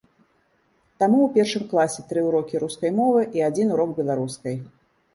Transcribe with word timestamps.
Таму 1.03 1.19
у 1.25 1.27
першым 1.35 1.67
класе 1.75 2.07
тры 2.13 2.25
ўрокі 2.31 2.65
рускай 2.67 2.91
мовы, 3.01 3.21
і 3.39 3.49
адзін 3.53 3.67
урок 3.79 3.97
беларускай. 4.03 4.63